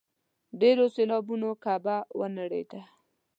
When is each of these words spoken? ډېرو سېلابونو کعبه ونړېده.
ډېرو 0.59 0.85
سېلابونو 0.95 1.49
کعبه 1.63 1.95
ونړېده. 2.19 2.81